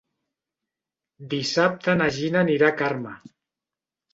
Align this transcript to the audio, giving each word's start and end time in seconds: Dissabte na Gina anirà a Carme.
Dissabte 1.33 1.95
na 1.99 2.09
Gina 2.17 2.43
anirà 2.45 2.73
a 2.75 2.79
Carme. 2.81 3.17